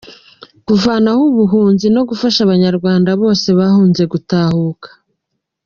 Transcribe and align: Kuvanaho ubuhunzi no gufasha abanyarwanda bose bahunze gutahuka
Kuvanaho 0.65 1.21
ubuhunzi 1.31 1.85
no 1.95 2.01
gufasha 2.09 2.39
abanyarwanda 2.43 3.09
bose 3.21 3.47
bahunze 3.59 4.03
gutahuka 4.11 4.89